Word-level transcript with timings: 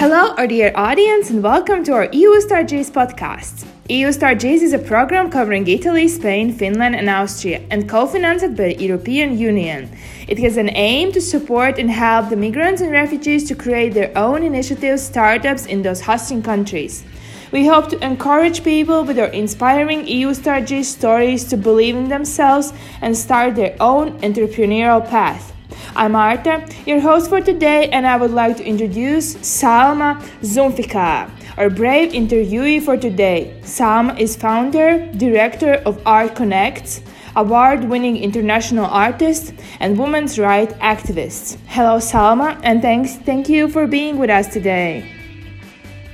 Hello, 0.00 0.34
our 0.38 0.46
dear 0.46 0.72
audience, 0.76 1.28
and 1.28 1.42
welcome 1.42 1.84
to 1.84 1.92
our 1.92 2.08
EU 2.10 2.30
StartGees 2.40 2.90
podcast. 2.90 3.66
EU 3.90 4.08
StartGees 4.08 4.62
is 4.62 4.72
a 4.72 4.78
program 4.78 5.30
covering 5.30 5.68
Italy, 5.68 6.08
Spain, 6.08 6.54
Finland, 6.54 6.96
and 6.96 7.10
Austria, 7.10 7.60
and 7.70 7.86
co-financed 7.86 8.56
by 8.56 8.72
the 8.72 8.82
European 8.82 9.36
Union. 9.36 9.94
It 10.26 10.38
has 10.38 10.56
an 10.56 10.70
aim 10.70 11.12
to 11.12 11.20
support 11.20 11.78
and 11.78 11.90
help 11.90 12.30
the 12.30 12.36
migrants 12.36 12.80
and 12.80 12.90
refugees 12.90 13.44
to 13.48 13.54
create 13.54 13.92
their 13.92 14.10
own 14.16 14.42
initiatives, 14.42 15.02
startups 15.02 15.66
in 15.66 15.82
those 15.82 16.00
hosting 16.00 16.42
countries. 16.42 17.04
We 17.52 17.66
hope 17.66 17.90
to 17.90 18.02
encourage 18.02 18.64
people 18.64 19.04
with 19.04 19.18
our 19.18 19.28
inspiring 19.42 20.06
EU 20.06 20.32
Star 20.32 20.62
J 20.62 20.82
stories 20.82 21.44
to 21.50 21.58
believe 21.58 21.94
in 21.94 22.08
themselves 22.08 22.72
and 23.02 23.14
start 23.14 23.54
their 23.54 23.76
own 23.80 24.18
entrepreneurial 24.20 25.06
path. 25.06 25.52
I'm 25.96 26.12
Marta, 26.12 26.66
your 26.86 27.00
host 27.00 27.28
for 27.28 27.40
today, 27.40 27.88
and 27.90 28.06
I 28.06 28.16
would 28.16 28.30
like 28.30 28.56
to 28.58 28.64
introduce 28.64 29.34
Salma 29.36 30.20
Zulfiqar, 30.42 31.30
our 31.56 31.70
brave 31.70 32.12
interviewee 32.12 32.82
for 32.82 32.96
today. 32.96 33.58
Salma 33.62 34.18
is 34.18 34.36
founder, 34.36 35.06
director 35.16 35.74
of 35.86 36.00
Art 36.06 36.34
Connects, 36.34 37.02
award 37.36 37.84
winning 37.84 38.16
international 38.16 38.86
artist, 38.86 39.54
and 39.80 39.98
women's 39.98 40.38
rights 40.38 40.74
activist. 40.74 41.58
Hello, 41.66 41.98
Salma, 41.98 42.58
and 42.62 42.82
thanks, 42.82 43.16
thank 43.16 43.48
you 43.48 43.68
for 43.68 43.86
being 43.86 44.18
with 44.18 44.30
us 44.30 44.46
today. 44.48 45.10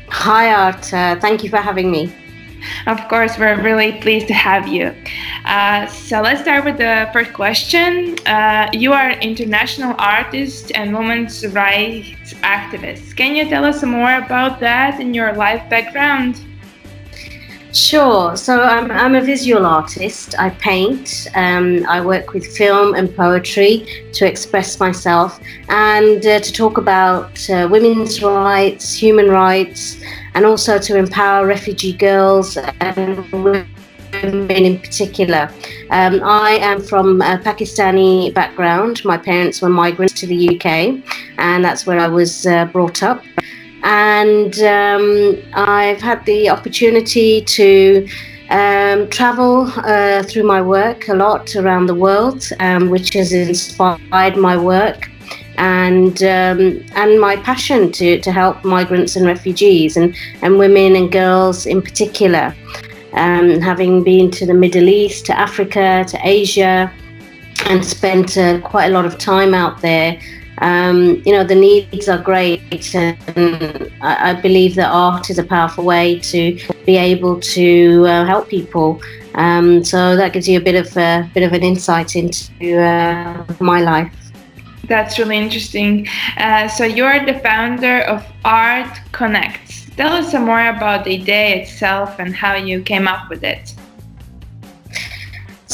Hi, 0.08 0.52
Art. 0.52 0.92
Uh, 0.92 1.18
thank 1.20 1.42
you 1.44 1.50
for 1.50 1.58
having 1.58 1.90
me. 1.90 2.12
Of 2.86 3.08
course, 3.08 3.38
we're 3.38 3.60
really 3.62 3.92
pleased 4.00 4.28
to 4.28 4.34
have 4.34 4.66
you. 4.66 4.94
Uh, 5.44 5.86
so 5.86 6.20
let's 6.22 6.40
start 6.40 6.64
with 6.64 6.78
the 6.78 7.08
first 7.12 7.32
question. 7.32 8.16
Uh, 8.26 8.68
you 8.72 8.92
are 8.92 9.10
an 9.10 9.20
international 9.20 9.94
artist 9.98 10.72
and 10.74 10.96
women's 10.96 11.46
rights 11.48 12.34
activist. 12.42 13.16
Can 13.16 13.36
you 13.36 13.48
tell 13.48 13.64
us 13.64 13.82
more 13.82 14.16
about 14.16 14.60
that 14.60 15.00
and 15.00 15.14
your 15.14 15.32
life 15.32 15.68
background? 15.70 16.40
Sure. 17.72 18.36
So 18.36 18.62
I'm, 18.62 18.90
I'm 18.90 19.14
a 19.14 19.20
visual 19.20 19.66
artist. 19.66 20.34
I 20.38 20.50
paint. 20.50 21.26
Um, 21.34 21.84
I 21.88 22.00
work 22.00 22.32
with 22.32 22.46
film 22.56 22.94
and 22.94 23.14
poetry 23.14 24.08
to 24.14 24.26
express 24.26 24.80
myself 24.80 25.38
and 25.68 26.24
uh, 26.24 26.40
to 26.40 26.52
talk 26.52 26.78
about 26.78 27.50
uh, 27.50 27.68
women's 27.70 28.22
rights, 28.22 28.94
human 28.94 29.28
rights, 29.28 30.00
and 30.34 30.46
also 30.46 30.78
to 30.78 30.96
empower 30.96 31.46
refugee 31.46 31.92
girls 31.92 32.56
and 32.56 33.30
women 33.32 33.66
in 34.22 34.78
particular. 34.78 35.50
Um, 35.90 36.22
I 36.22 36.52
am 36.62 36.80
from 36.80 37.20
a 37.20 37.38
Pakistani 37.38 38.32
background. 38.32 39.04
My 39.04 39.18
parents 39.18 39.60
were 39.60 39.68
migrants 39.68 40.14
to 40.20 40.26
the 40.26 40.56
UK, 40.56 41.02
and 41.38 41.64
that's 41.64 41.86
where 41.86 41.98
I 41.98 42.08
was 42.08 42.46
uh, 42.46 42.64
brought 42.66 43.02
up 43.02 43.22
and 43.86 44.58
um, 44.64 45.40
I've 45.54 46.00
had 46.00 46.26
the 46.26 46.50
opportunity 46.50 47.40
to 47.42 48.08
um, 48.50 49.08
travel 49.10 49.70
uh, 49.76 50.24
through 50.24 50.42
my 50.42 50.60
work 50.60 51.06
a 51.06 51.14
lot 51.14 51.54
around 51.54 51.86
the 51.86 51.94
world, 51.94 52.48
um, 52.58 52.90
which 52.90 53.12
has 53.14 53.32
inspired 53.32 54.36
my 54.36 54.56
work 54.56 55.08
and 55.56 56.20
um, 56.24 56.84
and 56.96 57.20
my 57.20 57.36
passion 57.36 57.92
to, 57.92 58.20
to 58.20 58.32
help 58.32 58.64
migrants 58.64 59.14
and 59.14 59.24
refugees 59.24 59.96
and, 59.96 60.16
and 60.42 60.58
women 60.58 60.96
and 60.96 61.12
girls 61.12 61.64
in 61.64 61.80
particular. 61.80 62.54
Um, 63.12 63.60
having 63.60 64.02
been 64.02 64.32
to 64.32 64.44
the 64.44 64.52
Middle 64.52 64.88
East, 64.88 65.26
to 65.26 65.38
Africa, 65.38 66.04
to 66.08 66.18
Asia, 66.22 66.92
and 67.66 67.84
spent 67.84 68.36
uh, 68.36 68.60
quite 68.60 68.86
a 68.86 68.90
lot 68.90 69.06
of 69.06 69.16
time 69.16 69.54
out 69.54 69.80
there 69.80 70.20
um, 70.58 71.22
you 71.24 71.32
know, 71.32 71.44
the 71.44 71.54
needs 71.54 72.08
are 72.08 72.18
great, 72.18 72.94
and 72.94 73.92
I, 74.00 74.30
I, 74.30 74.40
believe 74.40 74.74
that 74.76 74.90
art 74.90 75.28
is 75.28 75.38
a 75.38 75.44
powerful 75.44 75.84
way 75.84 76.18
to 76.20 76.58
be 76.86 76.96
able 76.96 77.40
to 77.40 78.06
uh, 78.06 78.24
help 78.24 78.48
people. 78.48 79.00
Um, 79.34 79.84
so 79.84 80.16
that 80.16 80.32
gives 80.32 80.48
you 80.48 80.58
a 80.58 80.62
bit 80.62 80.74
of 80.74 80.96
a 80.96 81.30
bit 81.34 81.42
of 81.42 81.52
an 81.52 81.62
insight 81.62 82.16
into 82.16 82.80
uh, 82.80 83.44
my 83.60 83.80
life. 83.80 84.12
That's 84.88 85.18
really 85.18 85.36
interesting. 85.36 86.08
Uh, 86.38 86.68
so 86.68 86.84
you're 86.84 87.24
the 87.26 87.38
founder 87.40 88.02
of 88.02 88.24
Art 88.44 88.98
Connects. 89.12 89.86
Tell 89.96 90.12
us 90.12 90.30
some 90.30 90.44
more 90.44 90.68
about 90.68 91.04
the 91.04 91.18
day 91.18 91.60
itself 91.60 92.18
and 92.18 92.34
how 92.34 92.54
you 92.54 92.82
came 92.82 93.08
up 93.08 93.28
with 93.28 93.42
it. 93.42 93.74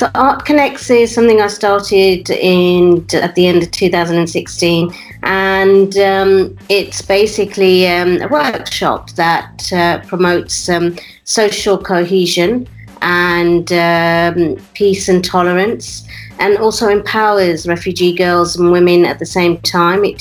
So 0.03 0.11
Art 0.17 0.45
Connects 0.45 0.91
is 0.91 1.15
something 1.15 1.41
I 1.41 1.47
started 1.47 2.29
in 2.29 3.07
at 3.13 3.37
the 3.37 3.47
end 3.47 3.63
of 3.63 3.71
2016, 3.71 4.93
and 5.23 5.97
um, 5.97 6.59
it's 6.69 7.03
basically 7.03 7.87
um, 7.87 8.21
a 8.21 8.27
workshop 8.27 9.13
that 9.13 9.73
uh, 9.73 10.01
promotes 10.09 10.69
um, 10.69 10.97
social 11.23 11.79
cohesion 11.79 12.67
and 13.01 13.73
um, 13.73 14.57
peace 14.75 15.09
and 15.09 15.25
tolerance, 15.25 16.05
and 16.41 16.59
also 16.59 16.89
empowers 16.89 17.69
refugee 17.69 18.13
girls 18.13 18.57
and 18.57 18.73
women 18.73 19.05
at 19.05 19.21
the 19.21 19.27
same 19.27 19.61
time. 19.61 20.05
It 20.05 20.19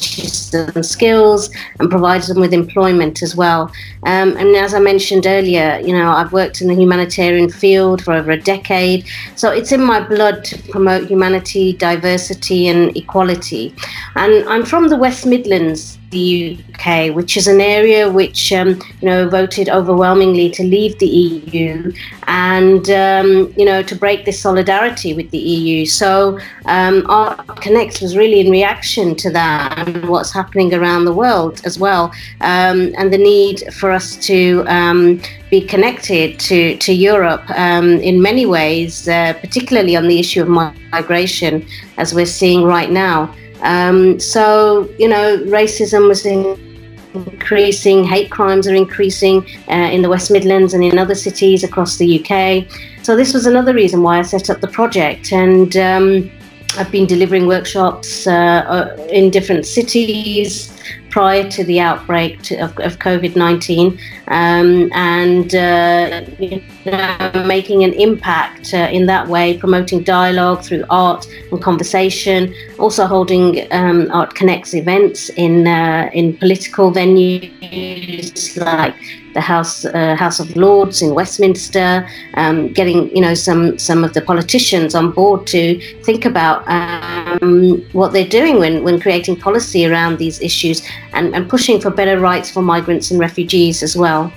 teaches 0.00 0.50
them 0.50 0.82
skills 0.82 1.50
and 1.78 1.90
provides 1.90 2.28
them 2.28 2.40
with 2.40 2.52
employment 2.52 3.22
as 3.22 3.36
well. 3.36 3.72
Um, 4.04 4.36
and 4.36 4.54
as 4.56 4.74
I 4.74 4.78
mentioned 4.78 5.26
earlier, 5.26 5.78
you 5.84 5.92
know, 5.92 6.10
I've 6.10 6.32
worked 6.32 6.60
in 6.60 6.68
the 6.68 6.74
humanitarian 6.74 7.50
field 7.50 8.02
for 8.02 8.12
over 8.12 8.30
a 8.30 8.40
decade, 8.40 9.06
so 9.34 9.50
it's 9.50 9.72
in 9.72 9.82
my 9.82 10.00
blood 10.00 10.44
to 10.46 10.58
promote 10.70 11.08
humanity, 11.08 11.72
diversity, 11.72 12.68
and 12.68 12.96
equality. 12.96 13.74
And 14.14 14.48
I'm 14.48 14.64
from 14.64 14.88
the 14.88 14.96
West 14.96 15.26
Midlands 15.26 15.98
the 16.10 16.58
UK, 16.72 17.14
which 17.14 17.36
is 17.36 17.46
an 17.46 17.60
area 17.60 18.10
which 18.10 18.52
um, 18.52 18.68
you 19.00 19.08
know 19.08 19.28
voted 19.28 19.68
overwhelmingly 19.68 20.50
to 20.50 20.62
leave 20.62 20.98
the 20.98 21.06
EU 21.06 21.92
and 22.26 22.90
um, 22.90 23.52
you 23.56 23.64
know 23.64 23.82
to 23.82 23.94
break 23.94 24.24
this 24.24 24.40
solidarity 24.40 25.14
with 25.14 25.30
the 25.30 25.38
EU. 25.38 25.84
So 25.84 26.38
um, 26.66 27.04
Art 27.08 27.60
Connects 27.60 28.00
was 28.00 28.16
really 28.16 28.40
in 28.40 28.50
reaction 28.50 29.14
to 29.16 29.30
that 29.30 29.88
and 29.88 30.08
what's 30.08 30.32
happening 30.32 30.72
around 30.74 31.04
the 31.04 31.12
world 31.12 31.60
as 31.64 31.78
well, 31.78 32.12
um, 32.40 32.92
and 32.98 33.12
the 33.12 33.18
need 33.18 33.72
for 33.74 33.90
us 33.90 34.16
to 34.26 34.64
um, 34.66 35.20
be 35.50 35.60
connected 35.60 36.38
to 36.40 36.76
to 36.78 36.92
Europe 36.92 37.44
um, 37.50 37.88
in 38.00 38.22
many 38.22 38.46
ways, 38.46 39.08
uh, 39.08 39.32
particularly 39.40 39.96
on 39.96 40.06
the 40.06 40.18
issue 40.18 40.42
of 40.42 40.48
migration, 40.48 41.66
as 41.96 42.14
we're 42.14 42.26
seeing 42.26 42.62
right 42.62 42.90
now. 42.90 43.34
Um, 43.62 44.20
so, 44.20 44.88
you 44.98 45.08
know, 45.08 45.38
racism 45.38 46.08
was 46.08 46.26
increasing, 46.26 48.04
hate 48.04 48.30
crimes 48.30 48.68
are 48.68 48.74
increasing 48.74 49.46
uh, 49.68 49.90
in 49.92 50.02
the 50.02 50.08
West 50.08 50.30
Midlands 50.30 50.74
and 50.74 50.84
in 50.84 50.98
other 50.98 51.14
cities 51.14 51.64
across 51.64 51.96
the 51.96 52.20
UK. 52.20 52.70
So, 53.02 53.16
this 53.16 53.32
was 53.32 53.46
another 53.46 53.72
reason 53.72 54.02
why 54.02 54.18
I 54.18 54.22
set 54.22 54.50
up 54.50 54.60
the 54.60 54.68
project. 54.68 55.32
And 55.32 55.76
um, 55.76 56.30
I've 56.76 56.90
been 56.90 57.06
delivering 57.06 57.46
workshops 57.46 58.26
uh, 58.26 58.32
uh 58.32 59.06
in 59.10 59.30
different 59.30 59.66
cities 59.66 60.75
prior 61.10 61.48
to 61.50 61.64
the 61.64 61.80
outbreak 61.80 62.42
to, 62.42 62.56
of, 62.56 62.70
of 62.80 62.98
COVID 62.98 63.36
19 63.36 63.98
um, 64.28 64.90
and 64.92 65.54
uh, 65.54 66.26
you 66.38 66.62
know, 66.84 67.44
making 67.46 67.84
an 67.84 67.92
impact 67.94 68.74
uh, 68.74 68.88
in 68.92 69.06
that 69.06 69.26
way, 69.28 69.56
promoting 69.56 70.02
dialogue 70.02 70.62
through 70.62 70.84
art 70.90 71.26
and 71.50 71.62
conversation, 71.62 72.54
also 72.78 73.06
holding 73.06 73.66
um, 73.72 74.10
Art 74.10 74.34
Connects 74.34 74.74
events 74.74 75.30
in, 75.30 75.66
uh, 75.66 76.10
in 76.12 76.36
political 76.36 76.92
venues 76.92 78.56
like 78.56 78.94
the 79.36 79.40
House 79.42 79.84
uh, 79.84 80.16
House 80.16 80.40
of 80.40 80.56
Lords 80.56 81.02
in 81.02 81.14
Westminster, 81.14 82.08
um, 82.34 82.72
getting 82.72 83.14
you 83.14 83.20
know 83.20 83.34
some 83.34 83.78
some 83.78 84.02
of 84.02 84.14
the 84.14 84.22
politicians 84.22 84.94
on 84.94 85.12
board 85.12 85.46
to 85.48 85.60
think 86.02 86.24
about 86.24 86.58
um, 86.66 87.84
what 87.92 88.12
they're 88.12 88.34
doing 88.40 88.58
when 88.58 88.82
when 88.82 88.98
creating 88.98 89.36
policy 89.36 89.86
around 89.86 90.18
these 90.18 90.40
issues 90.40 90.75
and, 91.12 91.34
and 91.34 91.48
pushing 91.48 91.80
for 91.80 91.90
better 91.90 92.18
rights 92.18 92.50
for 92.50 92.62
migrants 92.62 93.10
and 93.10 93.20
refugees 93.20 93.82
as 93.82 93.96
well. 93.96 94.32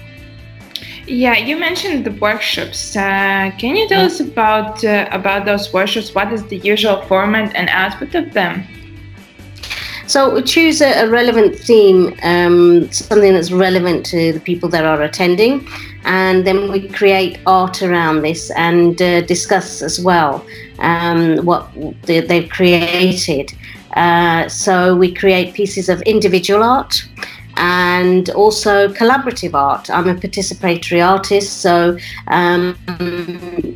Yeah, 1.08 1.38
you 1.38 1.58
mentioned 1.58 2.06
the 2.06 2.12
workshops. 2.12 2.96
Uh, 2.96 3.52
can 3.58 3.75
you 3.75 3.88
tell 3.88 4.06
us 4.06 4.19
about 4.19 4.84
uh, 4.84 5.10
about 5.12 5.46
those 5.46 5.74
workshops? 5.74 6.14
What 6.14 6.31
is 6.31 6.44
the 6.46 6.58
usual 6.58 7.02
format 7.08 7.56
and 7.56 7.68
output 7.69 8.14
of 8.14 8.34
them? 8.34 8.64
So 10.06 10.34
we 10.34 10.42
choose 10.42 10.81
a, 10.81 11.06
a 11.06 11.10
relevant 11.10 11.56
theme, 11.56 12.16
um, 12.24 12.92
something 12.92 13.34
that's 13.34 13.52
relevant 13.52 14.06
to 14.08 14.34
the 14.34 14.40
people 14.40 14.68
that 14.69 14.84
are 14.84 15.02
attending, 15.02 15.68
and 16.04 16.46
then 16.46 16.72
we 16.72 16.88
create 16.88 17.40
art 17.46 17.81
around 17.81 18.22
this 18.22 18.52
and 18.52 19.00
uh, 19.02 19.22
discuss 19.22 19.81
as 19.81 20.00
well 20.00 20.46
um, 20.80 21.38
what 21.46 21.69
they've 22.04 22.50
created. 22.50 23.52
Uh, 23.94 24.48
so 24.48 24.96
we 24.96 25.14
create 25.14 25.54
pieces 25.54 25.90
of 25.90 26.02
individual 26.04 26.64
art 26.64 27.04
and 27.58 28.30
also 28.30 28.88
collaborative 28.94 29.54
art. 29.54 29.90
I'm 29.90 30.08
a 30.08 30.16
participatory 30.16 31.06
artist, 31.06 31.62
so 31.62 31.98
um, 32.28 32.78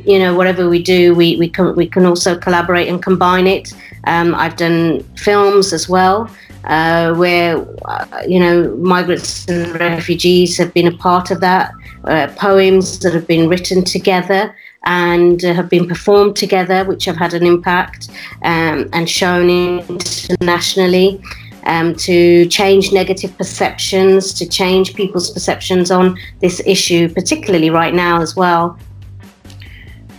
you 0.06 0.18
know 0.18 0.34
whatever 0.34 0.68
we 0.68 0.82
do, 0.82 1.14
we, 1.14 1.36
we 1.36 1.48
can 1.48 1.74
we 1.76 1.86
can 1.86 2.06
also 2.06 2.38
collaborate 2.38 2.88
and 2.88 3.02
combine 3.02 3.46
it. 3.46 3.74
Um, 4.06 4.34
I've 4.34 4.56
done 4.56 5.02
films 5.16 5.72
as 5.72 5.88
well. 5.88 6.30
uh, 6.66 7.14
where 7.14 7.64
uh, 7.84 8.22
you 8.26 8.40
know 8.40 8.74
migrants 8.76 9.46
and 9.48 9.78
refugees 9.78 10.56
have 10.56 10.72
been 10.74 10.86
a 10.86 10.96
part 10.96 11.30
of 11.30 11.40
that. 11.40 11.72
Uh, 12.04 12.28
poems 12.36 12.98
that 12.98 13.14
have 13.14 13.26
been 13.26 13.48
written 13.48 13.82
together 13.82 14.54
and 14.84 15.40
have 15.42 15.68
been 15.68 15.86
performed 15.88 16.36
together, 16.36 16.84
which 16.84 17.04
have 17.04 17.16
had 17.16 17.34
an 17.34 17.44
impact 17.44 18.08
um, 18.42 18.88
and 18.92 19.08
shown 19.08 19.48
internationally. 19.50 21.22
Um, 21.66 21.94
to 21.94 22.44
change 22.48 22.92
negative 22.92 23.34
perceptions, 23.38 24.34
to 24.34 24.46
change 24.46 24.92
people's 24.92 25.30
perceptions 25.30 25.90
on 25.90 26.18
this 26.42 26.60
issue, 26.66 27.08
particularly 27.08 27.70
right 27.70 27.94
now 27.94 28.20
as 28.20 28.36
well. 28.36 28.78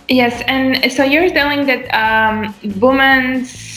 Yes, 0.08 0.42
and 0.48 0.90
so 0.90 1.04
you're 1.04 1.30
telling 1.30 1.66
that 1.66 1.86
um, 1.94 2.52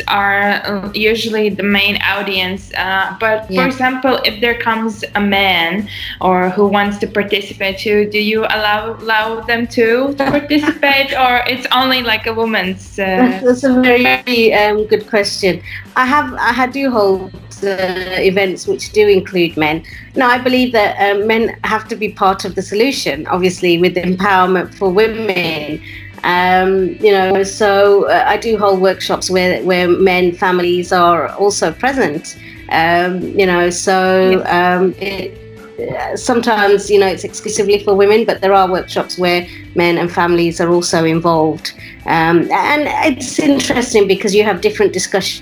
are 0.07 0.91
usually 0.93 1.49
the 1.49 1.63
main 1.63 1.97
audience, 2.01 2.71
uh, 2.75 3.15
but 3.19 3.49
yeah. 3.49 3.61
for 3.61 3.67
example, 3.67 4.19
if 4.25 4.41
there 4.41 4.57
comes 4.59 5.03
a 5.15 5.21
man 5.21 5.89
or 6.21 6.49
who 6.49 6.67
wants 6.67 6.97
to 6.99 7.07
participate 7.07 7.79
too, 7.79 8.09
do 8.09 8.19
you 8.19 8.41
allow 8.45 8.93
allow 8.93 9.41
them 9.41 9.67
to 9.67 10.13
participate, 10.17 11.13
or 11.13 11.43
it's 11.47 11.67
only 11.71 12.01
like 12.01 12.25
a 12.27 12.33
woman's? 12.33 12.99
Uh... 12.99 13.39
That's 13.43 13.63
a 13.63 13.81
very 13.81 14.53
um, 14.53 14.85
good 14.87 15.07
question. 15.09 15.61
I 15.95 16.05
have 16.05 16.33
I 16.33 16.67
do 16.67 16.89
hold 16.89 17.33
uh, 17.63 18.15
events 18.19 18.67
which 18.67 18.91
do 18.91 19.07
include 19.07 19.57
men. 19.57 19.83
Now, 20.15 20.29
I 20.29 20.37
believe 20.37 20.71
that 20.73 20.95
uh, 20.97 21.25
men 21.25 21.57
have 21.63 21.87
to 21.89 21.95
be 21.95 22.09
part 22.09 22.45
of 22.45 22.55
the 22.55 22.61
solution, 22.61 23.27
obviously, 23.27 23.77
with 23.77 23.95
empowerment 23.95 24.73
for 24.75 24.89
women. 24.89 25.81
Um, 26.23 26.95
you 26.99 27.11
know, 27.11 27.43
so 27.43 28.05
uh, 28.09 28.23
I 28.25 28.37
do 28.37 28.57
hold 28.57 28.81
workshops 28.81 29.29
where 29.29 29.63
where 29.63 29.87
men 29.87 30.33
families 30.33 30.91
are 30.91 31.29
also 31.29 31.71
present. 31.71 32.37
Um, 32.71 33.21
you 33.21 33.45
know, 33.45 33.69
so 33.69 34.43
um, 34.45 34.93
it, 34.99 35.37
uh, 35.79 36.15
sometimes 36.15 36.89
you 36.89 36.99
know 36.99 37.07
it's 37.07 37.23
exclusively 37.23 37.83
for 37.83 37.95
women, 37.95 38.25
but 38.25 38.41
there 38.41 38.53
are 38.53 38.69
workshops 38.69 39.17
where 39.17 39.47
men 39.75 39.97
and 39.97 40.11
families 40.11 40.59
are 40.59 40.69
also 40.69 41.05
involved, 41.05 41.73
um, 42.05 42.49
and 42.51 42.83
it's 43.07 43.39
interesting 43.39 44.07
because 44.07 44.35
you 44.35 44.43
have 44.43 44.61
different 44.61 44.93
discussions. 44.93 45.41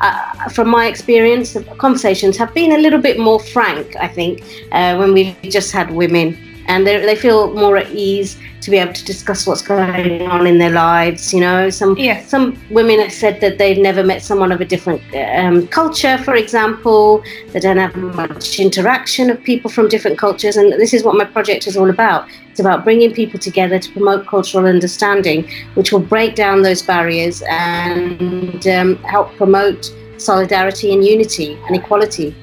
Uh, 0.00 0.48
from 0.48 0.68
my 0.68 0.86
experience, 0.86 1.52
the 1.52 1.62
conversations 1.76 2.36
have 2.36 2.52
been 2.52 2.72
a 2.72 2.78
little 2.78 2.98
bit 3.00 3.16
more 3.16 3.38
frank. 3.38 3.94
I 4.00 4.08
think 4.08 4.42
uh, 4.72 4.96
when 4.96 5.12
we've 5.12 5.36
just 5.42 5.70
had 5.70 5.92
women, 5.92 6.36
and 6.66 6.84
they 6.84 7.14
feel 7.14 7.54
more 7.54 7.76
at 7.76 7.88
ease 7.90 8.36
to 8.60 8.70
be 8.70 8.78
able 8.78 8.92
to 8.92 9.04
discuss 9.04 9.46
what's 9.46 9.62
going 9.62 10.22
on 10.22 10.46
in 10.46 10.58
their 10.58 10.70
lives. 10.70 11.32
You 11.32 11.40
know, 11.40 11.70
some 11.70 11.96
yeah. 11.96 12.24
some 12.24 12.58
women 12.70 13.00
have 13.00 13.12
said 13.12 13.40
that 13.40 13.58
they've 13.58 13.78
never 13.78 14.04
met 14.04 14.22
someone 14.22 14.52
of 14.52 14.60
a 14.60 14.64
different 14.64 15.02
um, 15.14 15.66
culture, 15.68 16.18
for 16.18 16.34
example. 16.34 17.22
They 17.52 17.60
don't 17.60 17.78
have 17.78 17.96
much 17.96 18.58
interaction 18.58 19.30
of 19.30 19.42
people 19.42 19.70
from 19.70 19.88
different 19.88 20.18
cultures, 20.18 20.56
and 20.56 20.72
this 20.72 20.92
is 20.92 21.02
what 21.02 21.16
my 21.16 21.24
project 21.24 21.66
is 21.66 21.76
all 21.76 21.90
about. 21.90 22.28
It's 22.50 22.60
about 22.60 22.84
bringing 22.84 23.12
people 23.12 23.38
together 23.38 23.78
to 23.78 23.92
promote 23.92 24.26
cultural 24.26 24.66
understanding, 24.66 25.48
which 25.74 25.92
will 25.92 26.00
break 26.00 26.34
down 26.34 26.62
those 26.62 26.82
barriers 26.82 27.42
and 27.48 28.66
um, 28.66 28.96
help 29.04 29.34
promote 29.36 29.92
solidarity 30.18 30.92
and 30.92 31.04
unity 31.04 31.58
and 31.66 31.76
equality. 31.76 32.34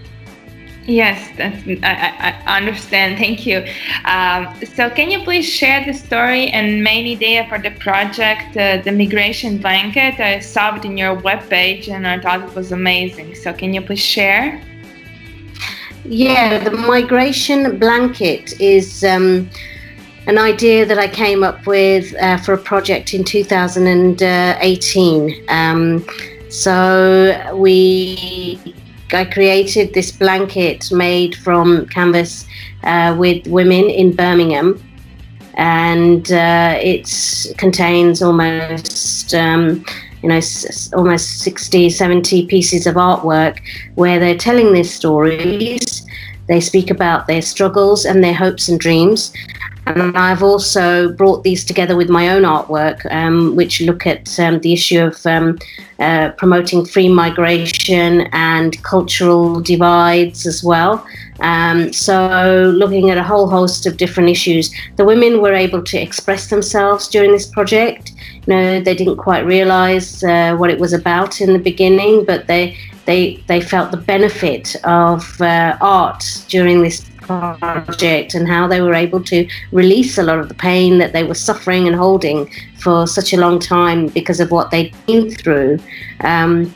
Yes, 0.88 1.30
that's, 1.36 1.62
I, 1.84 2.42
I 2.45 2.57
understand. 2.57 3.18
Thank 3.18 3.45
you. 3.45 3.66
Um, 4.06 4.48
so, 4.66 4.89
can 4.89 5.12
you 5.12 5.19
please 5.19 5.45
share 5.45 5.84
the 5.86 5.94
story 5.94 6.48
and 6.48 6.81
main 6.81 7.06
idea 7.06 7.45
for 7.50 7.60
the 7.60 7.72
project, 7.72 8.56
uh, 8.56 8.78
the 8.78 8.94
migration 8.94 9.57
blanket? 9.57 10.22
I 10.22 10.39
saw 10.39 10.78
it 10.78 10.86
in 10.86 10.98
your 10.98 11.18
webpage 11.18 11.89
and 11.89 12.07
I 12.07 12.22
thought 12.22 12.42
it 12.42 12.56
was 12.56 12.72
amazing. 12.72 13.36
So, 13.36 13.51
can 13.51 13.74
you 13.74 13.81
please 13.81 14.00
share? 14.00 14.63
Yeah, 16.06 16.63
the 16.63 16.72
migration 16.72 17.78
blanket 17.80 18.57
is 18.62 19.04
um, 19.04 19.50
an 20.25 20.38
idea 20.38 20.86
that 20.86 20.98
I 20.98 21.10
came 21.10 21.44
up 21.44 21.68
with 21.68 22.16
uh, 22.16 22.38
for 22.38 22.54
a 22.54 22.57
project 22.57 23.13
in 23.13 23.25
2018. 23.25 25.44
Um, 25.50 26.06
so, 26.50 27.54
we 27.57 28.57
I 29.13 29.25
created 29.25 29.94
this 29.94 30.12
blanket 30.12 30.92
made 30.92 31.36
from 31.36 31.88
canvas 31.88 32.45
uh, 32.83 33.15
with 33.18 33.48
women 33.48 33.89
in 33.89 34.15
Birmingham, 34.15 34.83
and 35.56 36.31
uh, 36.31 36.77
it 36.81 37.09
contains 37.57 38.21
almost. 38.21 39.33
Um, 39.33 39.86
you 40.24 40.30
know, 40.30 40.42
almost 40.95 41.42
60, 41.42 41.92
70 41.92 42.48
pieces 42.48 42.88
of 42.88 42.95
artwork 42.95 43.59
where 43.94 44.19
they're 44.19 44.36
telling 44.36 44.74
their 44.74 44.83
stories. 44.83 46.06
They 46.48 46.59
speak 46.59 46.89
about 46.89 47.27
their 47.27 47.42
struggles 47.44 48.04
and 48.04 48.24
their 48.24 48.33
hopes 48.33 48.68
and 48.68 48.80
dreams. 48.80 49.31
And 49.88 50.18
I've 50.18 50.44
also 50.44 51.12
brought 51.13 51.44
these 51.44 51.63
together 51.63 51.95
with 51.95 52.10
my 52.10 52.30
own 52.30 52.44
artwork, 52.44 53.10
um, 53.10 53.56
which 53.56 53.80
look 53.80 54.06
at 54.06 54.38
um, 54.38 54.60
the 54.60 54.74
issue 54.74 55.00
of 55.00 55.25
um, 55.25 55.57
uh, 56.00 56.31
promoting 56.31 56.86
free 56.86 57.07
migration 57.07 58.28
and 58.34 58.81
cultural 58.84 59.62
divides 59.62 60.45
as 60.45 60.62
well. 60.62 61.06
Um, 61.39 61.94
so, 61.94 62.74
looking 62.75 63.10
at 63.12 63.18
a 63.18 63.24
whole 63.24 63.48
host 63.50 63.86
of 63.86 63.95
different 63.95 64.30
issues, 64.30 64.74
the 64.98 65.06
women 65.06 65.42
were 65.42 65.54
able 65.54 65.84
to 65.84 65.98
express 65.98 66.50
themselves 66.50 67.07
during 67.07 67.31
this 67.31 67.45
project. 67.45 68.12
You 68.45 68.54
know, 68.54 68.81
they 68.81 68.95
didn't 68.95 69.18
quite 69.18 69.45
realize 69.45 70.24
uh, 70.24 70.56
what 70.57 70.69
it 70.69 70.80
was 70.80 70.94
about 70.94 71.40
in 71.40 71.54
the 71.54 71.60
beginning, 71.60 72.25
but 72.25 72.48
they 72.48 72.78
they 73.06 73.42
they 73.48 73.62
felt 73.62 73.92
the 73.92 73.98
benefit 73.98 74.75
of 74.83 75.40
uh, 75.42 75.78
art 75.80 76.24
during 76.50 76.83
this 76.83 77.06
project 77.27 78.33
and 78.33 78.47
how 78.47 78.68
they 78.68 78.81
were 78.81 78.94
able 78.94 79.24
to 79.24 79.47
release 79.71 80.18
a 80.18 80.24
lot 80.24 80.39
of 80.39 80.47
the 80.47 80.56
pain 80.56 80.97
that 80.97 81.13
they 81.13 81.24
were 81.24 81.35
suffering 81.35 81.88
and 81.88 81.95
holding 81.95 82.50
for 82.79 83.06
such 83.07 83.33
a 83.33 83.38
long 83.38 83.59
time 83.59 84.07
because 84.07 84.39
of 84.39 84.51
what 84.51 84.71
they'd 84.71 84.94
been 85.06 85.29
through. 85.29 85.77
Um, 86.21 86.74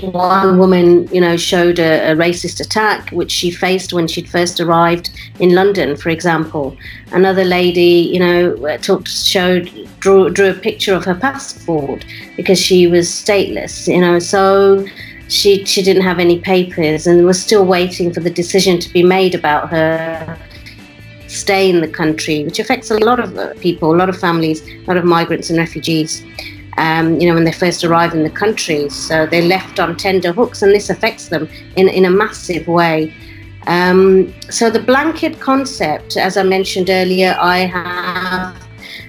one 0.00 0.58
woman, 0.58 1.08
you 1.08 1.20
know, 1.20 1.36
showed 1.36 1.78
a, 1.78 2.12
a, 2.12 2.14
racist 2.14 2.60
attack 2.60 3.10
which 3.10 3.32
she 3.32 3.50
faced 3.50 3.92
when 3.92 4.06
she'd 4.06 4.28
first 4.28 4.60
arrived 4.60 5.10
in 5.40 5.54
London, 5.54 5.96
for 5.96 6.10
example. 6.10 6.76
Another 7.10 7.44
lady, 7.44 8.08
you 8.12 8.20
know, 8.20 8.76
talked, 8.78 9.08
showed, 9.08 9.88
drew, 9.98 10.30
drew 10.30 10.50
a 10.50 10.54
picture 10.54 10.94
of 10.94 11.04
her 11.04 11.14
passport 11.14 12.04
because 12.36 12.60
she 12.60 12.86
was 12.86 13.08
stateless, 13.08 13.92
you 13.92 14.00
know. 14.00 14.18
So 14.18 14.86
she 15.28 15.64
she 15.64 15.82
didn't 15.82 16.02
have 16.02 16.18
any 16.18 16.40
papers 16.40 17.06
and 17.06 17.24
was 17.24 17.40
still 17.40 17.64
waiting 17.64 18.12
for 18.12 18.20
the 18.20 18.30
decision 18.30 18.78
to 18.80 18.92
be 18.92 19.02
made 19.02 19.34
about 19.34 19.68
her 19.70 20.38
stay 21.26 21.68
in 21.68 21.80
the 21.80 21.88
country, 21.88 22.44
which 22.44 22.58
affects 22.58 22.90
a 22.90 22.98
lot 22.98 23.20
of 23.20 23.60
people, 23.60 23.94
a 23.94 23.96
lot 23.96 24.08
of 24.08 24.18
families, 24.18 24.66
a 24.66 24.84
lot 24.86 24.96
of 24.96 25.04
migrants 25.04 25.50
and 25.50 25.58
refugees. 25.58 26.24
Um, 26.78 27.20
you 27.20 27.28
know, 27.28 27.34
when 27.34 27.44
they 27.44 27.52
first 27.52 27.84
arrive 27.84 28.14
in 28.14 28.22
the 28.22 28.30
country, 28.30 28.88
so 28.88 29.26
they're 29.26 29.42
left 29.42 29.80
on 29.80 29.96
tender 29.96 30.32
hooks, 30.32 30.62
and 30.62 30.72
this 30.72 30.90
affects 30.90 31.28
them 31.28 31.48
in 31.76 31.88
in 31.88 32.04
a 32.04 32.10
massive 32.10 32.66
way. 32.68 33.12
Um, 33.66 34.32
so 34.48 34.70
the 34.70 34.80
blanket 34.80 35.40
concept, 35.40 36.16
as 36.16 36.36
I 36.36 36.42
mentioned 36.44 36.88
earlier, 36.88 37.36
I 37.38 37.58
have 37.66 38.67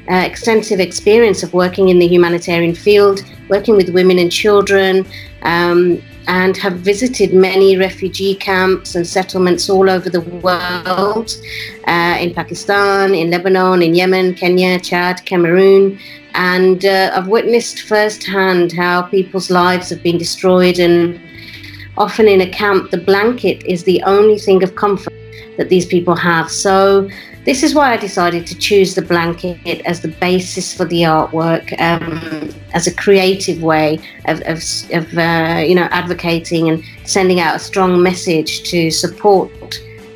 uh, 0.09 0.23
extensive 0.25 0.79
experience 0.79 1.43
of 1.43 1.53
working 1.53 1.89
in 1.89 1.99
the 1.99 2.07
humanitarian 2.07 2.73
field, 2.73 3.23
working 3.47 3.75
with 3.75 3.89
women 3.89 4.17
and 4.19 4.31
children, 4.31 5.05
um, 5.43 6.01
and 6.27 6.57
have 6.57 6.73
visited 6.73 7.33
many 7.33 7.77
refugee 7.77 8.35
camps 8.35 8.95
and 8.95 9.05
settlements 9.05 9.69
all 9.69 9.89
over 9.89 10.09
the 10.09 10.21
world 10.21 11.35
uh, 11.87 12.17
in 12.19 12.33
Pakistan, 12.33 13.15
in 13.15 13.31
Lebanon, 13.31 13.81
in 13.81 13.95
Yemen, 13.95 14.35
Kenya, 14.35 14.79
Chad, 14.79 15.25
Cameroon. 15.25 15.99
And 16.35 16.85
uh, 16.85 17.11
I've 17.15 17.27
witnessed 17.27 17.81
firsthand 17.81 18.71
how 18.71 19.01
people's 19.03 19.49
lives 19.49 19.89
have 19.89 20.03
been 20.03 20.19
destroyed. 20.19 20.77
And 20.77 21.19
often 21.97 22.27
in 22.27 22.41
a 22.41 22.49
camp, 22.49 22.91
the 22.91 22.99
blanket 22.99 23.63
is 23.65 23.83
the 23.83 24.01
only 24.03 24.37
thing 24.37 24.61
of 24.61 24.75
comfort 24.75 25.13
that 25.57 25.69
these 25.69 25.85
people 25.85 26.15
have. 26.15 26.51
So 26.51 27.09
this 27.45 27.63
is 27.63 27.73
why 27.73 27.93
I 27.93 27.97
decided 27.97 28.45
to 28.47 28.57
choose 28.57 28.95
the 28.95 29.01
blanket 29.01 29.81
as 29.85 30.01
the 30.01 30.09
basis 30.09 30.73
for 30.73 30.85
the 30.85 31.03
artwork, 31.03 31.79
um, 31.79 32.53
as 32.73 32.85
a 32.87 32.93
creative 32.93 33.63
way 33.63 33.99
of, 34.25 34.41
of, 34.41 34.61
of 34.91 35.17
uh, 35.17 35.63
you 35.65 35.75
know, 35.75 35.87
advocating 35.91 36.69
and 36.69 36.83
sending 37.05 37.39
out 37.39 37.55
a 37.55 37.59
strong 37.59 38.03
message 38.03 38.63
to 38.69 38.91
support 38.91 39.51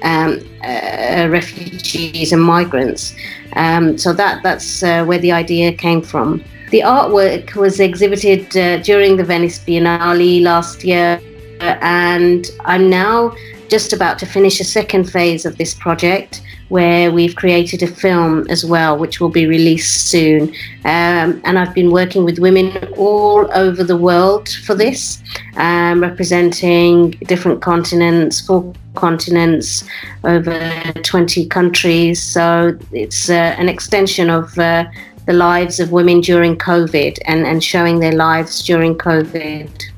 um, 0.03 0.39
uh, 0.63 1.27
refugees 1.30 2.34
and 2.34 2.42
migrants. 2.42 3.15
Um, 3.56 3.98
so 3.98 4.13
that 4.13 4.44
that's 4.44 4.84
uh, 4.84 5.06
where 5.06 5.20
the 5.20 5.32
idea 5.32 5.74
came 5.74 6.01
from. 6.01 6.44
The 6.72 6.82
artwork 6.82 7.56
was 7.56 7.80
exhibited 7.80 8.56
uh, 8.58 8.77
during 8.77 9.15
the 9.15 9.24
Venice 9.24 9.60
Biennale 9.60 10.42
last 10.42 10.84
year 10.84 11.22
and 11.63 12.50
I'm 12.65 12.89
now 12.89 13.36
just 13.70 13.93
about 13.93 14.20
to 14.20 14.25
finish 14.25 14.60
a 14.60 14.63
second 14.63 15.05
phase 15.05 15.46
of 15.46 15.58
this 15.58 15.74
project 15.74 16.41
where 16.70 17.12
we've 17.12 17.36
created 17.36 17.84
a 17.84 17.88
film 17.88 18.48
as 18.50 18.65
well, 18.65 18.98
which 18.98 19.20
will 19.20 19.29
be 19.29 19.46
released 19.46 20.08
soon. 20.08 20.50
Um, 20.86 21.41
and 21.43 21.60
I've 21.60 21.74
been 21.74 21.91
working 21.91 22.24
with 22.24 22.39
women 22.39 22.75
all 22.98 23.48
over 23.53 23.84
the 23.84 23.98
world 23.98 24.50
for 24.50 24.74
this, 24.74 25.22
um, 25.58 26.01
representing 26.01 27.12
different 27.27 27.62
continents, 27.62 28.41
four 28.41 28.74
continents, 28.96 29.84
over 30.24 30.58
20 31.03 31.46
countries. 31.48 32.22
So 32.22 32.77
it's 32.91 33.29
uh, 33.29 33.55
an 33.58 33.70
extension 33.70 34.29
of. 34.29 34.58
Uh, 34.58 34.86
the 35.25 35.32
lives 35.32 35.79
of 35.79 35.93
women 35.93 36.20
during 36.20 36.58
COVID 36.58 37.17
and, 37.25 37.46
and 37.46 37.63
showing 37.63 38.01
their 38.01 38.12
lives 38.12 38.62
during 38.62 38.93
COVID. 38.98 39.92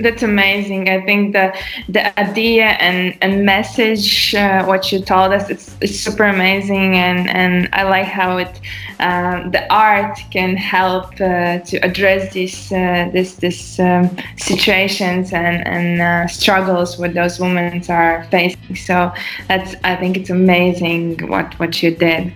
That's 0.00 0.22
amazing. 0.22 0.88
I 0.88 1.00
think 1.04 1.32
the 1.32 1.52
the 1.88 2.18
idea 2.18 2.66
and, 2.78 3.16
and 3.20 3.44
message 3.44 4.34
uh, 4.34 4.64
what 4.64 4.92
you 4.92 5.00
told 5.00 5.32
us 5.32 5.50
it's, 5.50 5.76
it's 5.80 5.98
super 5.98 6.24
amazing 6.24 6.96
and, 6.96 7.28
and 7.28 7.68
I 7.72 7.82
like 7.82 8.06
how 8.06 8.38
it 8.38 8.60
um, 9.00 9.50
the 9.50 9.72
art 9.72 10.18
can 10.30 10.56
help 10.56 11.20
uh, 11.20 11.58
to 11.58 11.76
address 11.78 12.32
these 12.32 12.72
uh, 12.72 13.10
this 13.12 13.36
this 13.36 13.78
um, 13.80 14.16
situations 14.36 15.32
and 15.32 15.66
and 15.66 16.00
uh, 16.00 16.26
struggles 16.28 16.98
what 16.98 17.14
those 17.14 17.40
women 17.40 17.82
are 17.88 18.24
facing. 18.30 18.76
So 18.76 19.12
that's 19.48 19.74
I 19.84 19.96
think 19.96 20.16
it's 20.16 20.30
amazing 20.30 21.28
what 21.28 21.58
what 21.58 21.82
you 21.82 21.94
did. 21.94 22.32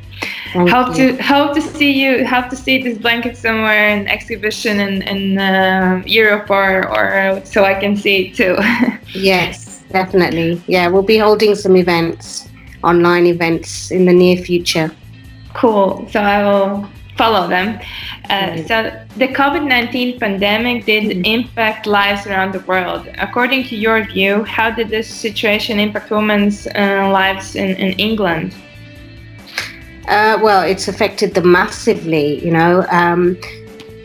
Thank 0.52 0.68
hope 0.70 0.96
you. 0.96 1.16
to 1.16 1.22
hope 1.22 1.54
to 1.54 1.62
see 1.62 1.92
you 1.92 2.26
hope 2.26 2.48
to 2.50 2.56
see 2.56 2.82
this 2.82 2.98
blanket 2.98 3.36
somewhere 3.36 3.88
in 3.88 4.06
exhibition 4.08 4.80
in 4.80 5.02
in 5.02 5.38
uh, 5.38 6.02
Europe 6.04 6.50
or 6.50 6.88
or 6.88 7.40
so 7.44 7.64
I 7.64 7.74
can 7.74 7.96
see 7.96 8.26
it 8.26 8.36
too. 8.36 8.56
yes, 9.18 9.82
definitely. 9.90 10.62
Yeah, 10.66 10.88
we'll 10.88 11.02
be 11.02 11.18
holding 11.18 11.54
some 11.54 11.76
events, 11.76 12.48
online 12.82 13.26
events 13.26 13.90
in 13.90 14.04
the 14.04 14.12
near 14.12 14.36
future. 14.36 14.90
Cool. 15.54 16.06
So 16.10 16.20
I 16.20 16.42
will 16.42 16.88
follow 17.16 17.48
them. 17.48 17.78
Uh, 18.30 18.56
so 18.68 18.76
the 19.16 19.28
COVID-19 19.28 20.18
pandemic 20.18 20.84
did 20.86 21.04
mm-hmm. 21.04 21.24
impact 21.24 21.86
lives 21.86 22.26
around 22.26 22.52
the 22.52 22.60
world. 22.60 23.08
According 23.18 23.64
to 23.64 23.76
your 23.76 24.04
view, 24.04 24.44
how 24.44 24.70
did 24.70 24.88
this 24.88 25.08
situation 25.08 25.78
impact 25.78 26.10
women's 26.10 26.66
uh, 26.66 27.08
lives 27.12 27.54
in, 27.56 27.70
in 27.76 27.92
England? 27.98 28.54
Uh, 30.08 30.38
well, 30.42 30.62
it's 30.62 30.88
affected 30.88 31.34
them 31.34 31.52
massively. 31.52 32.44
You 32.44 32.52
know, 32.52 32.86
um, 32.90 33.38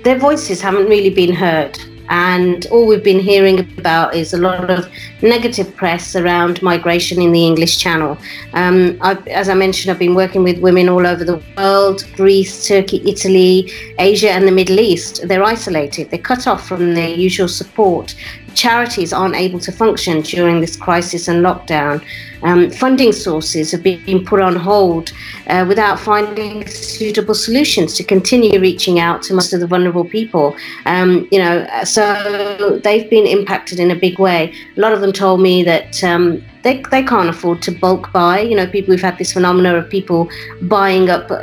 their 0.03 0.17
voices 0.17 0.61
haven't 0.61 0.87
really 0.87 1.09
been 1.09 1.33
heard 1.33 1.77
and 2.09 2.65
all 2.67 2.87
we've 2.87 3.03
been 3.03 3.19
hearing 3.19 3.59
about 3.77 4.15
is 4.15 4.33
a 4.33 4.37
lot 4.37 4.69
of 4.69 4.89
negative 5.21 5.75
press 5.75 6.15
around 6.15 6.61
migration 6.61 7.21
in 7.21 7.31
the 7.31 7.45
English 7.45 7.77
Channel. 7.79 8.17
Um, 8.53 8.97
as 9.27 9.49
I 9.49 9.53
mentioned, 9.53 9.91
I've 9.91 9.99
been 9.99 10.15
working 10.15 10.43
with 10.43 10.59
women 10.59 10.89
all 10.89 11.05
over 11.05 11.23
the 11.23 11.41
world 11.57 12.07
Greece, 12.15 12.67
Turkey, 12.67 13.01
Italy, 13.05 13.71
Asia, 13.99 14.31
and 14.31 14.47
the 14.47 14.51
Middle 14.51 14.79
East. 14.79 15.27
They're 15.27 15.43
isolated, 15.43 16.09
they're 16.09 16.19
cut 16.19 16.47
off 16.47 16.67
from 16.67 16.93
their 16.93 17.09
usual 17.09 17.47
support. 17.47 18.15
Charities 18.57 19.13
aren't 19.13 19.35
able 19.35 19.59
to 19.59 19.71
function 19.71 20.21
during 20.21 20.61
this 20.61 20.75
crisis 20.75 21.27
and 21.27 21.45
lockdown. 21.45 22.03
Um, 22.41 22.71
funding 22.71 23.11
sources 23.11 23.71
have 23.71 23.83
been 23.83 24.25
put 24.25 24.39
on 24.39 24.55
hold 24.55 25.11
uh, 25.45 25.63
without 25.67 25.99
finding 25.99 26.65
suitable 26.65 27.35
solutions 27.35 27.93
to 27.97 28.03
continue 28.03 28.59
reaching 28.59 28.99
out 28.99 29.21
to 29.23 29.35
most 29.35 29.53
of 29.53 29.59
the 29.59 29.67
vulnerable 29.67 30.05
people. 30.05 30.55
Um, 30.87 31.27
you 31.31 31.37
know, 31.37 31.67
so 31.83 32.79
they've 32.83 33.07
been 33.11 33.27
impacted 33.27 33.79
in 33.79 33.91
a 33.91 33.95
big 33.95 34.17
way. 34.17 34.51
A 34.75 34.79
lot 34.79 34.91
of 34.91 35.01
them 35.01 35.13
told 35.13 35.39
me 35.39 35.61
that 35.63 36.03
um, 36.03 36.43
they, 36.67 36.81
they 36.91 37.03
can't 37.03 37.29
afford 37.29 37.62
to 37.62 37.71
bulk 37.71 38.12
buy. 38.12 38.41
You 38.41 38.55
know, 38.57 38.67
people 38.67 38.91
we've 38.91 39.01
had 39.01 39.17
this 39.17 39.31
phenomena 39.31 39.75
of 39.75 39.89
people 39.89 40.29
buying 40.63 41.09
up 41.09 41.31
uh, 41.31 41.38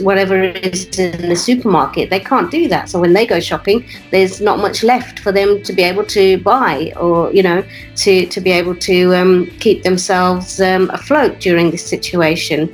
whatever 0.00 0.40
is 0.42 0.98
in 0.98 1.28
the 1.28 1.36
supermarket. 1.36 2.08
They 2.08 2.20
can't 2.20 2.50
do 2.50 2.68
that. 2.68 2.88
So 2.88 3.00
when 3.00 3.12
they 3.12 3.26
go 3.26 3.40
shopping, 3.40 3.84
there's 4.12 4.40
not 4.40 4.58
much 4.58 4.84
left 4.84 5.18
for 5.18 5.32
them 5.32 5.62
to 5.64 5.72
be 5.72 5.82
able 5.82 6.04
to 6.18 6.38
buy 6.38 6.92
or 6.96 7.32
you 7.32 7.42
know 7.42 7.64
to 7.96 8.26
to 8.26 8.40
be 8.40 8.52
able 8.52 8.76
to 8.90 8.96
um, 9.16 9.46
keep 9.58 9.82
themselves 9.82 10.60
um, 10.60 10.88
afloat 10.90 11.40
during 11.40 11.72
this 11.72 11.84
situation. 11.84 12.68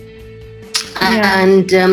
Yeah. 1.00 1.41
And 1.41 1.73
um, 1.75 1.93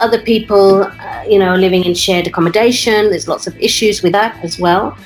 other 0.00 0.20
people, 0.20 0.82
uh, 0.82 1.24
you 1.28 1.38
know, 1.38 1.54
living 1.54 1.84
in 1.84 1.94
shared 1.94 2.26
accommodation. 2.26 3.10
There's 3.10 3.28
lots 3.28 3.46
of 3.46 3.56
issues 3.58 4.02
with 4.02 4.12
that 4.12 4.32
as 4.42 4.58
well. 4.58 4.96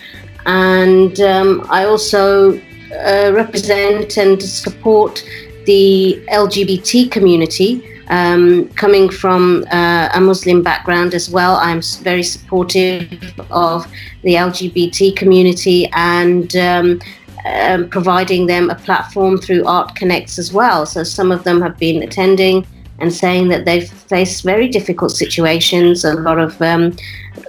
And 0.47 1.21
um, 1.21 1.67
I 1.69 1.85
also 1.85 2.59
uh, 2.93 3.33
represent 3.33 4.17
and 4.17 4.43
support 4.43 5.25
the 5.67 6.23
LGBT 6.31 7.11
community. 7.11 7.87
Um, 8.09 8.69
coming 8.71 9.09
from 9.09 9.65
uh, 9.71 10.09
a 10.13 10.21
Muslim 10.21 10.65
background 10.65 11.15
as 11.15 11.31
well, 11.31 11.55
I'm 11.57 11.81
very 12.03 12.25
supportive 12.25 13.13
of 13.53 13.87
the 14.23 14.35
LGBT 14.35 15.15
community 15.15 15.89
and 15.93 16.57
um, 16.57 17.01
um, 17.47 17.89
providing 17.89 18.47
them 18.47 18.69
a 18.69 18.75
platform 18.75 19.39
through 19.39 19.65
Art 19.65 19.95
Connects 19.95 20.39
as 20.39 20.53
well. 20.53 20.87
So 20.87 21.05
some 21.05 21.31
of 21.31 21.45
them 21.45 21.63
have 21.63 21.79
been 21.79 22.03
attending 22.03 22.67
and 23.01 23.13
saying 23.13 23.49
that 23.49 23.65
they've 23.65 23.89
faced 23.89 24.45
very 24.45 24.69
difficult 24.69 25.13
situations, 25.13 26.05
a 26.05 26.15
lot 26.15 26.39
of, 26.39 26.61
um, 26.61 26.95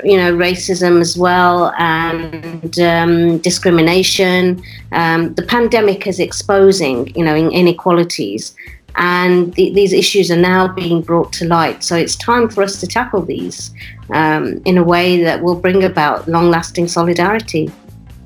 you 0.04 0.18
know, 0.18 0.34
racism 0.34 1.02
as 1.02 1.18
well, 1.18 1.74
and 1.78 2.80
um, 2.80 3.38
discrimination. 3.40 4.64
Um, 4.92 5.34
the 5.34 5.44
pandemic 5.44 6.08
is 6.08 6.20
exposing, 6.20 7.14
you 7.16 7.24
know, 7.24 7.36
inequalities, 7.36 8.56
and 8.96 9.54
the, 9.56 9.72
these 9.74 9.94
issues 9.94 10.32
are 10.32 10.44
now 10.54 10.68
being 10.68 11.02
brought 11.02 11.32
to 11.34 11.46
light. 11.46 11.84
So 11.84 11.96
it's 11.96 12.16
time 12.16 12.50
for 12.50 12.64
us 12.64 12.80
to 12.82 12.88
tackle 12.88 13.22
these 13.22 13.72
um, 14.12 14.62
in 14.66 14.78
a 14.78 14.84
way 14.84 15.24
that 15.24 15.42
will 15.44 15.56
bring 15.56 15.84
about 15.84 16.28
long-lasting 16.28 16.88
solidarity. 16.88 17.72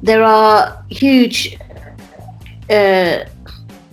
There 0.01 0.23
are 0.23 0.83
huge. 0.89 1.57
Uh, 2.69 3.25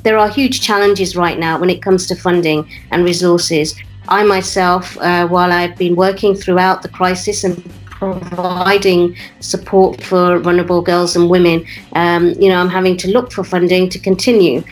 there 0.02 0.18
are 0.18 0.28
huge 0.28 0.60
challenges 0.60 1.16
right 1.16 1.38
now 1.38 1.58
when 1.58 1.70
it 1.70 1.82
comes 1.82 2.06
to 2.06 2.16
funding 2.16 2.68
and 2.90 3.04
resources. 3.04 3.74
I 4.08 4.24
myself, 4.24 4.98
uh, 4.98 5.28
while 5.28 5.52
I've 5.52 5.76
been 5.76 5.94
working 5.94 6.34
throughout 6.34 6.82
the 6.82 6.88
crisis 6.88 7.44
and 7.44 7.62
providing 7.84 9.16
support 9.38 10.02
for 10.02 10.40
vulnerable 10.40 10.82
girls 10.82 11.14
and 11.14 11.30
women, 11.30 11.64
um, 11.92 12.30
you 12.40 12.48
know, 12.48 12.58
I'm 12.58 12.68
having 12.68 12.96
to 12.98 13.08
look 13.08 13.32
for 13.32 13.44
funding 13.44 13.88
to 13.90 13.98
continue. 13.98 14.64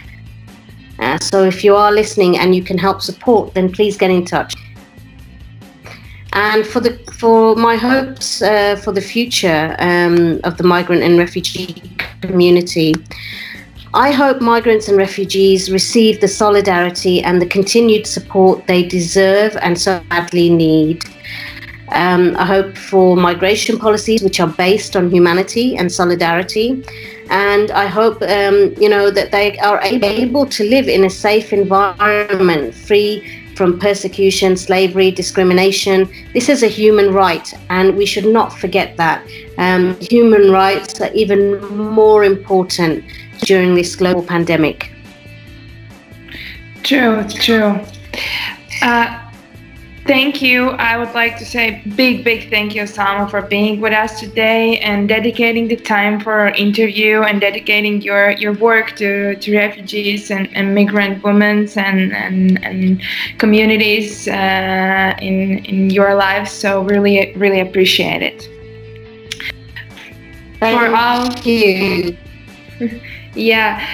Uh, 0.98 1.18
so 1.20 1.44
if 1.44 1.62
you 1.64 1.76
are 1.76 1.92
listening 1.92 2.38
and 2.38 2.54
you 2.54 2.62
can 2.62 2.76
help 2.76 3.00
support, 3.00 3.54
then 3.54 3.72
please 3.72 3.96
get 3.96 4.10
in 4.10 4.24
touch. 4.24 4.54
And 6.32 6.66
for 6.66 6.80
the 6.80 6.98
for 7.18 7.56
my 7.56 7.76
hopes 7.76 8.42
uh, 8.42 8.76
for 8.76 8.92
the 8.92 9.00
future 9.00 9.74
um, 9.78 10.40
of 10.44 10.56
the 10.58 10.64
migrant 10.64 11.02
and 11.02 11.18
refugee 11.18 11.82
community, 12.20 12.94
I 13.92 14.12
hope 14.12 14.40
migrants 14.40 14.86
and 14.86 14.96
refugees 14.96 15.68
receive 15.68 16.20
the 16.20 16.28
solidarity 16.28 17.22
and 17.22 17.42
the 17.42 17.46
continued 17.46 18.06
support 18.06 18.64
they 18.68 18.84
deserve 18.84 19.56
and 19.56 19.76
so 19.76 20.00
badly 20.08 20.48
need. 20.48 21.04
Um, 21.88 22.36
I 22.36 22.46
hope 22.46 22.78
for 22.78 23.16
migration 23.16 23.78
policies 23.78 24.22
which 24.22 24.38
are 24.38 24.46
based 24.46 24.94
on 24.94 25.10
humanity 25.10 25.76
and 25.76 25.90
solidarity. 25.90 26.84
And 27.30 27.72
I 27.72 27.88
hope, 27.88 28.22
um, 28.22 28.74
you 28.78 28.88
know, 28.88 29.10
that 29.10 29.32
they 29.32 29.58
are 29.58 29.80
able 29.82 30.46
to 30.46 30.70
live 30.70 30.86
in 30.86 31.04
a 31.04 31.10
safe 31.10 31.52
environment, 31.52 32.72
free 32.72 33.40
from 33.56 33.78
persecution, 33.80 34.56
slavery, 34.56 35.10
discrimination. 35.10 36.08
This 36.32 36.48
is 36.48 36.62
a 36.62 36.68
human 36.68 37.12
right, 37.12 37.52
and 37.70 37.96
we 37.96 38.06
should 38.06 38.24
not 38.24 38.52
forget 38.52 38.96
that. 38.98 39.26
Um, 39.58 39.98
human 40.00 40.52
rights 40.52 41.00
are 41.00 41.12
even 41.12 41.60
more 41.76 42.22
important 42.22 43.04
during 43.40 43.74
this 43.74 43.96
global 43.96 44.22
pandemic. 44.22 44.90
True, 46.82 47.24
true. 47.28 47.78
Uh, 48.82 49.30
thank 50.06 50.40
you. 50.42 50.70
I 50.70 50.96
would 50.96 51.12
like 51.14 51.38
to 51.38 51.44
say 51.44 51.82
big, 51.94 52.24
big 52.24 52.50
thank 52.50 52.74
you, 52.74 52.82
Salma, 52.82 53.30
for 53.30 53.42
being 53.42 53.80
with 53.80 53.92
us 53.92 54.18
today 54.18 54.78
and 54.78 55.08
dedicating 55.08 55.68
the 55.68 55.76
time 55.76 56.20
for 56.20 56.32
our 56.32 56.48
interview 56.48 57.22
and 57.22 57.40
dedicating 57.40 58.00
your, 58.02 58.30
your 58.32 58.54
work 58.54 58.96
to, 58.96 59.36
to 59.36 59.56
refugees 59.56 60.30
and, 60.30 60.48
and 60.56 60.74
migrant 60.74 61.22
women 61.22 61.68
and, 61.76 62.12
and, 62.12 62.64
and 62.64 63.02
communities 63.38 64.26
uh, 64.26 65.14
in, 65.20 65.64
in 65.64 65.90
your 65.90 66.14
lives. 66.14 66.50
So 66.50 66.82
really, 66.82 67.32
really 67.36 67.60
appreciate 67.60 68.22
it. 68.22 68.48
Thank 70.58 70.80
for 70.80 70.94
all, 70.94 71.32
you. 71.40 72.16
Yeah. 73.34 73.84